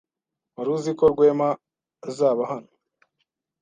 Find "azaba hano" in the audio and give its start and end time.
2.09-2.71